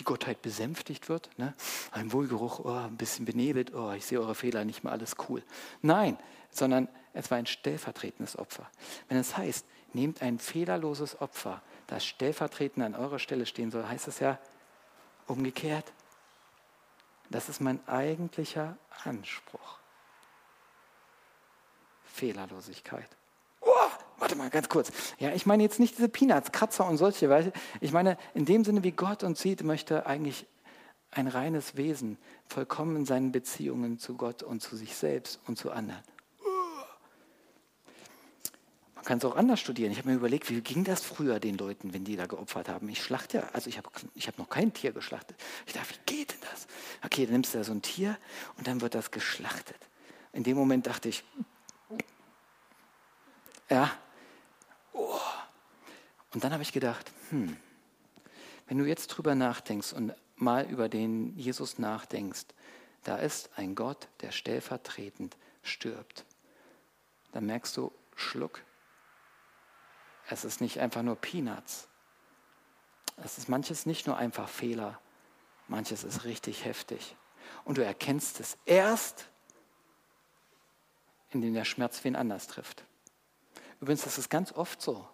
[0.00, 1.30] die Gottheit besänftigt wird.
[1.38, 1.54] Ne?
[1.92, 5.44] Ein Wohlgeruch, oh, ein bisschen benebelt, oh, ich sehe eure Fehler, nicht mehr alles cool.
[5.82, 6.18] Nein,
[6.50, 8.68] sondern es war ein stellvertretendes Opfer.
[9.08, 14.08] Wenn es heißt, nehmt ein fehlerloses Opfer, das stellvertretend an eurer Stelle stehen soll, heißt
[14.08, 14.38] es ja
[15.26, 15.92] umgekehrt.
[17.28, 19.78] Das ist mein eigentlicher Anspruch.
[22.04, 23.19] Fehlerlosigkeit.
[24.20, 24.92] Warte mal, ganz kurz.
[25.18, 28.64] Ja, ich meine jetzt nicht diese Peanuts, Kratzer und solche, weil ich meine, in dem
[28.64, 30.46] Sinne, wie Gott uns sieht, möchte eigentlich
[31.10, 35.72] ein reines Wesen, vollkommen in seinen Beziehungen zu Gott und zu sich selbst und zu
[35.72, 36.02] anderen.
[38.94, 39.90] Man kann es auch anders studieren.
[39.90, 42.90] Ich habe mir überlegt, wie ging das früher den Leuten, wenn die da geopfert haben?
[42.90, 45.38] Ich schlachte ja, also ich habe ich hab noch kein Tier geschlachtet.
[45.66, 46.66] Ich dachte, wie geht denn das?
[47.02, 48.18] Okay, dann nimmst du da so ein Tier
[48.58, 49.78] und dann wird das geschlachtet.
[50.34, 51.24] In dem Moment dachte ich,
[53.70, 53.90] Ja.
[54.92, 55.20] Oh.
[56.32, 57.56] Und dann habe ich gedacht, hm,
[58.66, 62.46] wenn du jetzt drüber nachdenkst und mal über den Jesus nachdenkst,
[63.04, 66.24] da ist ein Gott, der stellvertretend stirbt.
[67.32, 68.62] Dann merkst du, Schluck.
[70.28, 71.88] Es ist nicht einfach nur Peanuts.
[73.16, 75.00] Es ist manches nicht nur einfach Fehler,
[75.68, 77.16] manches ist richtig heftig.
[77.64, 79.26] Und du erkennst es erst,
[81.30, 82.84] indem der Schmerz wen anders trifft.
[83.80, 85.06] Übrigens, das ist ganz oft so.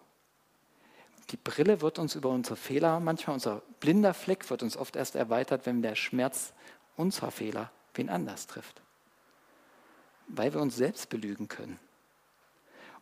[1.31, 5.15] Die Brille wird uns über unsere Fehler, manchmal unser blinder Fleck wird uns oft erst
[5.15, 6.53] erweitert, wenn der Schmerz
[6.95, 8.81] unserer Fehler wen anders trifft.
[10.27, 11.79] Weil wir uns selbst belügen können.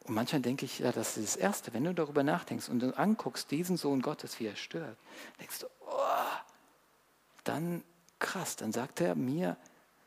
[0.05, 2.95] Und manchmal denke ich, ja, das ist das Erste, wenn du darüber nachdenkst und du
[2.95, 4.97] anguckst, diesen Sohn Gottes, wie er stirbt,
[5.39, 6.37] denkst du, oh,
[7.43, 7.83] dann
[8.19, 9.57] krass, dann sagt er mir,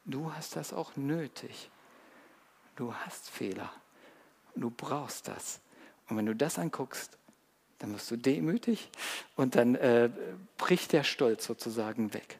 [0.04, 1.70] du hast das auch nötig.
[2.76, 3.72] Du hast Fehler.
[4.60, 5.60] Du brauchst das.
[6.08, 7.16] Und wenn du das anguckst,
[7.78, 8.90] dann wirst du demütig
[9.36, 10.10] und dann äh,
[10.56, 12.38] bricht der Stolz sozusagen weg.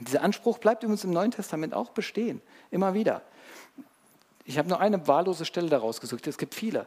[0.00, 3.22] Dieser Anspruch bleibt übrigens im Neuen Testament auch bestehen, immer wieder.
[4.44, 6.26] Ich habe nur eine wahllose Stelle daraus gesucht.
[6.26, 6.86] Es gibt viele.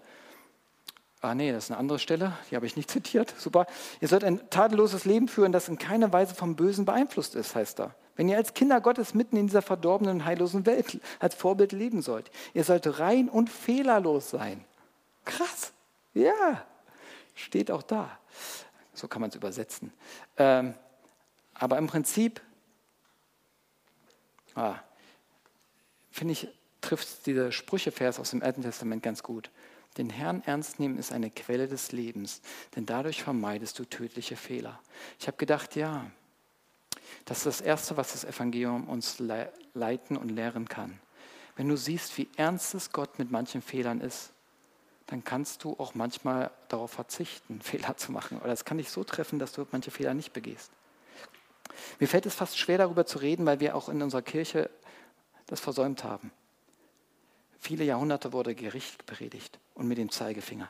[1.19, 3.33] Ah nee, das ist eine andere Stelle, die habe ich nicht zitiert.
[3.37, 3.67] Super.
[3.99, 7.79] Ihr sollt ein tadelloses Leben führen, das in keiner Weise vom Bösen beeinflusst ist, heißt
[7.79, 7.93] da.
[8.21, 12.29] Wenn ihr als Kinder Gottes mitten in dieser verdorbenen heillosen Welt als Vorbild leben sollt,
[12.53, 14.63] ihr sollt rein und fehlerlos sein.
[15.25, 15.73] Krass.
[16.13, 16.63] Ja,
[17.33, 18.19] steht auch da.
[18.93, 19.91] So kann man es übersetzen.
[20.37, 20.75] Ähm,
[21.55, 22.41] aber im Prinzip,
[24.53, 24.75] ah,
[26.11, 26.47] finde ich,
[26.79, 29.49] trifft dieser Sprüchevers aus dem Alten Testament ganz gut.
[29.97, 32.43] Den Herrn ernst nehmen ist eine Quelle des Lebens,
[32.75, 34.79] denn dadurch vermeidest du tödliche Fehler.
[35.19, 36.11] Ich habe gedacht, ja,
[37.25, 40.99] das ist das Erste, was das Evangelium uns le leiten und lehren kann.
[41.55, 44.33] Wenn du siehst, wie ernst es Gott mit manchen Fehlern ist,
[45.07, 48.39] dann kannst du auch manchmal darauf verzichten, Fehler zu machen.
[48.39, 50.71] Oder es kann dich so treffen, dass du manche Fehler nicht begehst.
[51.99, 54.69] Mir fällt es fast schwer darüber zu reden, weil wir auch in unserer Kirche
[55.47, 56.31] das versäumt haben.
[57.59, 60.69] Viele Jahrhunderte wurde Gericht predigt und mit dem Zeigefinger.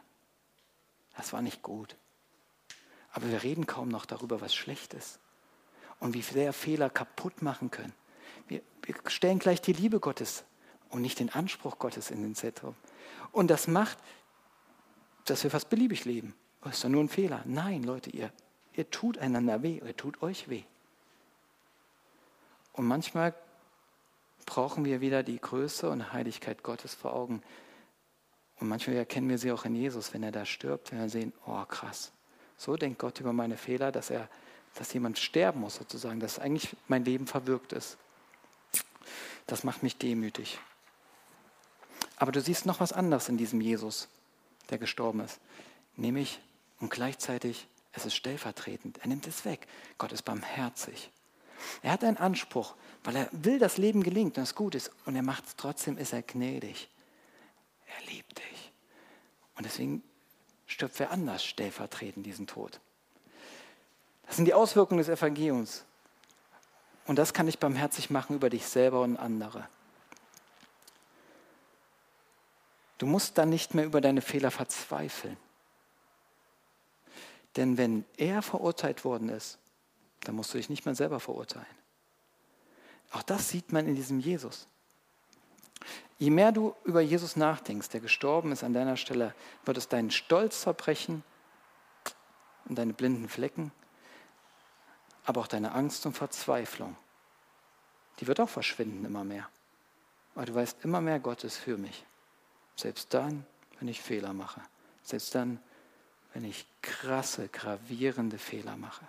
[1.16, 1.96] Das war nicht gut.
[3.14, 5.20] Aber wir reden kaum noch darüber, was schlecht ist
[6.02, 7.94] und wie sehr Fehler kaputt machen können.
[8.50, 10.44] Wir, wir stellen gleich die Liebe Gottes
[10.90, 12.76] und nicht den Anspruch Gottes in den Zentrum.
[13.32, 13.98] Und das macht,
[15.26, 16.36] dass wir fast beliebig leben.
[16.62, 17.42] Das ist doch nur ein Fehler.
[17.46, 18.32] Nein, Leute, ihr,
[18.74, 20.64] ihr tut einander weh, ihr tut euch weh.
[22.74, 23.34] Und manchmal
[24.46, 27.42] brauchen wir wieder die Größe und Heiligkeit Gottes vor Augen.
[28.60, 31.34] Und manchmal erkennen wir sie auch in Jesus, wenn er da stirbt, wenn wir sehen,
[31.46, 32.12] oh krass,
[32.58, 34.30] so denkt Gott über meine Fehler, dass er,
[34.76, 37.98] dass jemand sterben muss sozusagen, dass eigentlich mein Leben verwirkt ist.
[39.48, 40.60] Das macht mich demütig.
[42.16, 44.08] Aber du siehst noch was anderes in diesem Jesus,
[44.70, 45.40] der gestorben ist.
[45.96, 46.40] Nämlich
[46.80, 49.00] und gleichzeitig, es ist stellvertretend.
[49.00, 49.68] Er nimmt es weg.
[49.98, 51.12] Gott ist barmherzig.
[51.82, 54.92] Er hat einen Anspruch, weil er will, dass Leben gelingt und es gut ist.
[55.06, 56.90] Und er macht es trotzdem, ist er gnädig.
[57.86, 58.72] Er liebt dich.
[59.56, 60.04] Und deswegen
[60.66, 62.80] stirbt wer anders stellvertretend diesen Tod.
[64.32, 65.84] Das sind die Auswirkungen des Evangeliums.
[67.06, 69.68] Und das kann dich barmherzig machen über dich selber und andere.
[72.98, 75.36] Du musst dann nicht mehr über deine Fehler verzweifeln.
[77.58, 79.58] Denn wenn er verurteilt worden ist,
[80.22, 81.68] dann musst du dich nicht mehr selber verurteilen.
[83.12, 84.66] Auch das sieht man in diesem Jesus.
[86.20, 90.10] Je mehr du über Jesus nachdenkst, der gestorben ist an deiner Stelle, wird es deinen
[90.10, 91.22] Stolz zerbrechen
[92.70, 93.74] und deine blinden Flecken,
[95.26, 96.96] aber auch deine Angst und Verzweiflung.
[98.20, 99.50] Die wird auch verschwinden immer mehr.
[100.36, 102.06] Weil du weißt immer mehr, Gott ist für mich.
[102.76, 103.46] Selbst dann,
[103.80, 104.62] wenn ich Fehler mache.
[105.04, 105.60] Selbst dann,
[106.34, 109.06] wenn ich krasse, gravierende Fehler mache.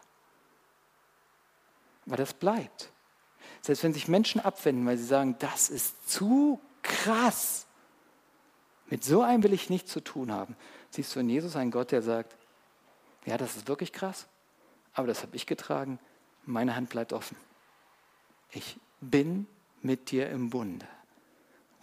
[2.06, 2.90] Weil das bleibt.
[3.60, 7.66] Selbst wenn sich Menschen abwenden, weil sie sagen, das ist zu krass.
[8.86, 10.56] Mit so einem will ich nichts zu tun haben.
[10.90, 12.36] Siehst du in Jesus einen Gott, der sagt,
[13.24, 14.26] ja, das ist wirklich krass,
[14.94, 15.98] aber das habe ich getragen,
[16.44, 17.36] meine Hand bleibt offen.
[18.50, 19.46] Ich bin
[19.80, 20.86] mit dir im Bunde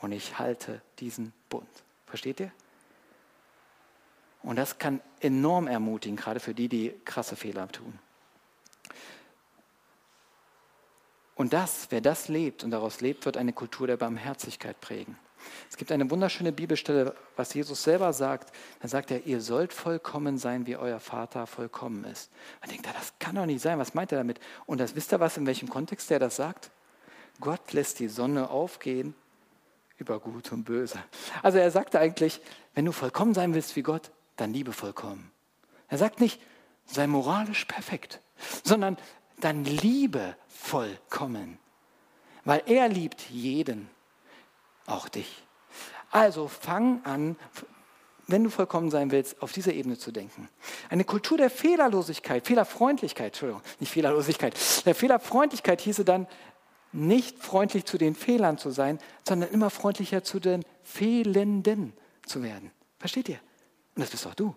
[0.01, 1.67] und ich halte diesen Bund.
[2.05, 2.51] Versteht ihr?
[4.41, 7.99] Und das kann enorm ermutigen, gerade für die, die krasse Fehler tun.
[11.35, 15.17] Und das, wer das lebt und daraus lebt, wird eine Kultur der Barmherzigkeit prägen.
[15.69, 18.51] Es gibt eine wunderschöne Bibelstelle, was Jesus selber sagt.
[18.81, 22.31] Da sagt er, ihr sollt vollkommen sein, wie euer Vater vollkommen ist.
[22.61, 23.79] Man denkt, das kann doch nicht sein.
[23.79, 24.39] Was meint er damit?
[24.65, 26.71] Und das wisst ihr was, in welchem Kontext er das sagt?
[27.39, 29.15] Gott lässt die Sonne aufgehen
[29.97, 30.99] über Gut und Böse.
[31.43, 32.41] Also er sagte eigentlich,
[32.73, 35.31] wenn du vollkommen sein willst wie Gott, dann liebe vollkommen.
[35.87, 36.41] Er sagt nicht,
[36.85, 38.21] sei moralisch perfekt,
[38.63, 38.97] sondern
[39.39, 41.59] dann liebe vollkommen.
[42.45, 43.89] Weil er liebt jeden,
[44.89, 45.43] auch dich.
[46.11, 47.35] Also fang an,
[48.27, 50.49] wenn du vollkommen sein willst, auf dieser Ebene zu denken.
[50.89, 56.27] Eine Kultur der Fehlerlosigkeit, Fehlerfreundlichkeit, Entschuldigung, nicht Fehlerlosigkeit, der Fehlerfreundlichkeit hieße dann,
[56.91, 58.97] nicht freundlich zu den Fehlern zu sein,
[59.27, 61.93] sondern immer freundlicher zu den Fehlenden
[62.25, 62.71] zu werden.
[62.97, 63.39] Versteht ihr?
[63.95, 64.55] Und das bist auch du.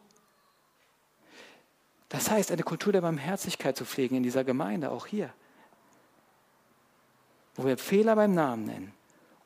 [2.09, 5.33] Das heißt, eine Kultur der Barmherzigkeit zu pflegen in dieser Gemeinde, auch hier,
[7.55, 8.95] wo wir Fehler beim Namen nennen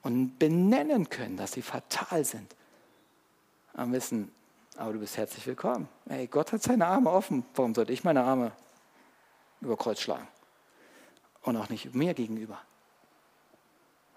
[0.07, 2.55] und benennen können, dass sie fatal sind
[3.75, 4.31] am wissen,
[4.77, 5.88] aber du bist herzlich willkommen.
[6.09, 7.45] Hey, Gott hat seine Arme offen.
[7.57, 8.53] Warum sollte ich meine Arme
[9.61, 10.29] über Kreuz schlagen?
[11.42, 12.61] Und auch nicht mir gegenüber.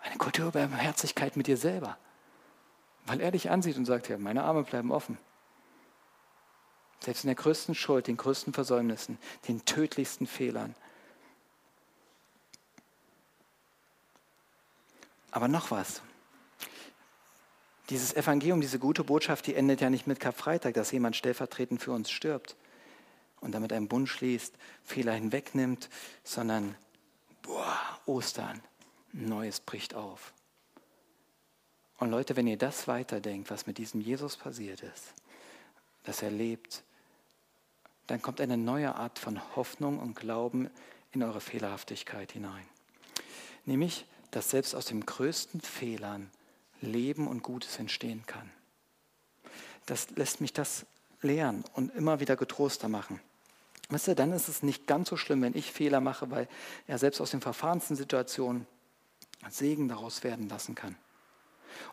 [0.04, 1.98] Eine Kultur der Herzlichkeit mit dir selber.
[3.08, 5.18] Weil er dich ansieht und sagt, ja, meine Arme bleiben offen.
[7.00, 10.76] Selbst in der größten Schuld, den größten Versäumnissen, den tödlichsten Fehlern.
[15.32, 16.02] Aber noch was.
[17.90, 21.92] Dieses Evangelium, diese gute Botschaft, die endet ja nicht mit Karfreitag, dass jemand stellvertretend für
[21.92, 22.56] uns stirbt
[23.42, 25.90] und damit einen Bund schließt, Fehler hinwegnimmt,
[26.24, 26.76] sondern
[27.42, 28.62] boah, Ostern,
[29.12, 30.34] Neues bricht auf.
[31.98, 35.14] Und Leute, wenn ihr das weiterdenkt, was mit diesem Jesus passiert ist,
[36.04, 36.84] dass er lebt,
[38.08, 40.70] dann kommt eine neue Art von Hoffnung und Glauben
[41.12, 42.66] in eure Fehlerhaftigkeit hinein.
[43.66, 46.30] Nämlich, dass selbst aus den größten Fehlern
[46.82, 48.50] Leben und Gutes entstehen kann.
[49.86, 50.86] Das lässt mich das
[51.22, 53.20] lehren und immer wieder getroster machen.
[53.90, 56.48] Wisst ihr, dann ist es nicht ganz so schlimm, wenn ich Fehler mache, weil
[56.86, 58.68] er selbst aus den verfahrensten Situationen
[59.50, 60.96] Segen daraus werden lassen kann.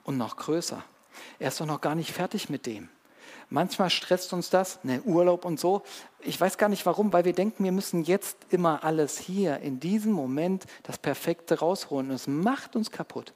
[0.04, 0.84] Und noch größer,
[1.38, 2.88] er ist doch noch gar nicht fertig mit dem.
[3.48, 5.82] Manchmal stresst uns das, ne, Urlaub und so.
[6.20, 9.78] Ich weiß gar nicht warum, weil wir denken, wir müssen jetzt immer alles hier, in
[9.78, 12.10] diesem Moment, das Perfekte rausholen.
[12.10, 13.32] Und es macht uns kaputt.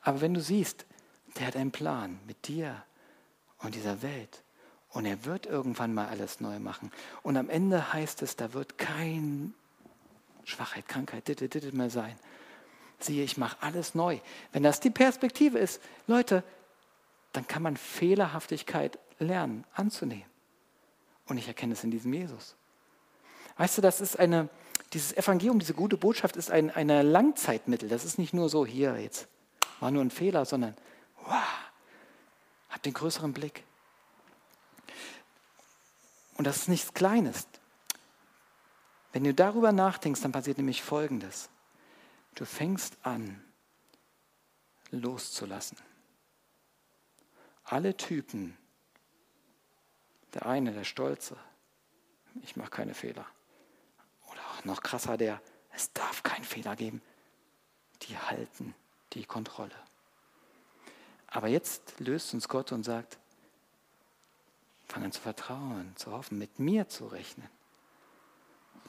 [0.00, 0.86] Aber wenn du siehst,
[1.38, 2.82] der hat einen Plan mit dir
[3.58, 4.42] und dieser Welt.
[4.88, 6.90] Und er wird irgendwann mal alles neu machen.
[7.22, 9.54] Und am Ende heißt es, da wird kein
[10.44, 12.18] Schwachheit, Krankheit, dit, dit, dit mehr sein.
[12.98, 14.18] Siehe, ich mache alles neu.
[14.52, 16.44] Wenn das die Perspektive ist, Leute,
[17.32, 20.30] dann kann man Fehlerhaftigkeit lernen, anzunehmen.
[21.26, 22.56] Und ich erkenne es in diesem Jesus.
[23.56, 24.48] Weißt du, das ist eine,
[24.92, 27.88] dieses Evangelium, diese gute Botschaft ist ein eine Langzeitmittel.
[27.88, 29.28] Das ist nicht nur so, hier jetzt
[29.80, 30.76] war nur ein Fehler, sondern
[31.24, 31.42] wow,
[32.70, 33.64] hab den größeren Blick.
[36.36, 37.46] Und das ist nichts Kleines.
[39.12, 41.50] Wenn du darüber nachdenkst, dann passiert nämlich Folgendes.
[42.34, 43.42] Du fängst an,
[44.90, 45.76] loszulassen.
[47.72, 48.54] Alle Typen,
[50.34, 51.38] der eine, der Stolze,
[52.42, 53.24] ich mache keine Fehler.
[54.30, 57.00] Oder auch noch krasser, der, es darf keinen Fehler geben,
[58.02, 58.74] die halten
[59.14, 59.72] die Kontrolle.
[61.28, 63.18] Aber jetzt löst uns Gott und sagt,
[64.86, 67.48] fang an zu vertrauen, zu hoffen, mit mir zu rechnen.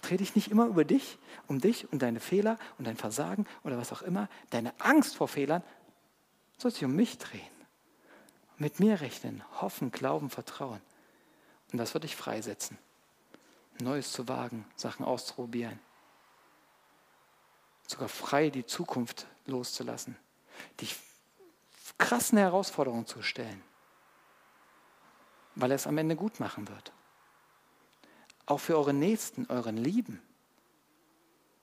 [0.01, 1.17] Dreh dich nicht immer über dich,
[1.47, 5.29] um dich und deine Fehler und dein Versagen oder was auch immer, deine Angst vor
[5.29, 5.63] Fehlern,
[6.57, 7.52] soll sich um mich drehen.
[8.57, 10.81] Mit mir rechnen, hoffen, glauben, vertrauen.
[11.71, 12.77] Und das wird dich freisetzen.
[13.81, 15.79] Neues zu wagen, Sachen auszuprobieren.
[17.87, 20.15] Sogar frei die Zukunft loszulassen,
[20.79, 20.95] dich
[21.97, 23.61] krassen Herausforderungen zu stellen,
[25.55, 26.91] weil er es am Ende gut machen wird.
[28.45, 30.21] Auch für eure Nächsten, euren Lieben.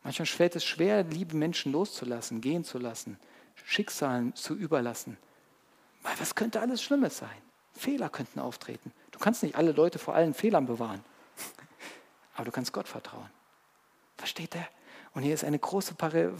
[0.02, 3.18] Manchmal fällt es schwer, liebe Menschen loszulassen, gehen zu lassen,
[3.64, 5.18] Schicksalen zu überlassen.
[6.02, 7.42] Weil was könnte alles Schlimmes sein?
[7.72, 8.92] Fehler könnten auftreten.
[9.10, 11.04] Du kannst nicht alle Leute vor allen Fehlern bewahren.
[12.34, 13.30] Aber du kannst Gott vertrauen.
[14.16, 14.68] Versteht er?
[15.14, 15.94] Und hier ist eine große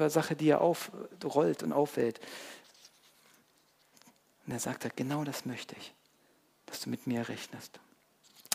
[0.09, 2.21] Sache, die er aufrollt und aufwählt.
[4.47, 5.95] Und er sagt, genau das möchte ich,
[6.67, 7.81] dass du mit mir rechnest.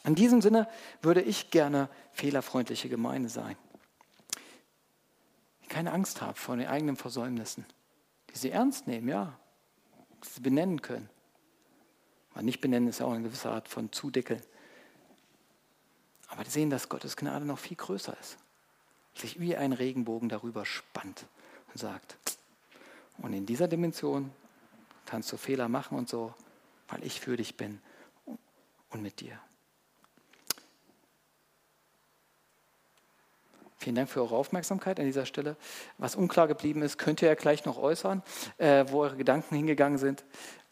[0.05, 0.69] In diesem Sinne
[1.01, 3.57] würde ich gerne fehlerfreundliche Gemeinde sein.
[5.63, 7.65] Die keine Angst haben vor den eigenen Versäumnissen.
[8.29, 9.37] Die sie ernst nehmen, ja.
[10.41, 11.09] Benennen können.
[12.33, 14.41] Aber nicht benennen ist auch eine gewisse Art von Zudeckeln.
[16.27, 18.37] Aber die sehen, dass Gottes Gnade noch viel größer ist
[19.19, 21.25] sich wie ein Regenbogen darüber spannt
[21.67, 22.17] und sagt,
[23.17, 24.31] und in dieser Dimension
[25.05, 26.33] kannst du Fehler machen und so,
[26.89, 27.79] weil ich für dich bin
[28.89, 29.39] und mit dir.
[33.85, 35.57] Vielen Dank für eure Aufmerksamkeit an dieser Stelle.
[35.99, 38.23] Was unklar geblieben ist, könnt ihr ja gleich noch äußern,
[38.57, 40.25] äh, wo eure Gedanken hingegangen sind.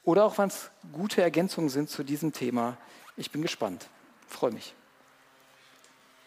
[0.04, 2.76] Oder auch, wann es gute Ergänzungen sind zu diesem Thema.
[3.16, 3.88] Ich bin gespannt.
[4.28, 4.74] Freue mich.